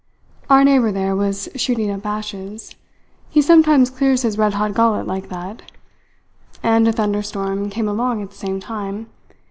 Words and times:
"Our 0.49 0.63
neighbour 0.63 0.91
there 0.91 1.15
was 1.15 1.47
shooting 1.55 1.91
up 1.91 2.03
ashes. 2.07 2.73
He 3.29 3.39
sometimes 3.39 3.91
clears 3.91 4.23
his 4.23 4.35
red 4.35 4.55
hot 4.55 4.73
gullet 4.73 5.05
like 5.05 5.29
that; 5.29 5.61
and 6.63 6.87
a 6.87 6.91
thunderstorm 6.91 7.69
came 7.69 7.87
along 7.87 8.23
at 8.23 8.31
the 8.31 8.35
same 8.35 8.59
time. 8.59 9.11